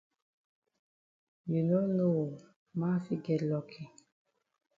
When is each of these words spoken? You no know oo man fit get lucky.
You 1.51 1.59
no 1.69 1.79
know 1.95 2.13
oo 2.21 2.31
man 2.79 2.99
fit 3.05 3.21
get 3.25 3.41
lucky. 3.51 3.85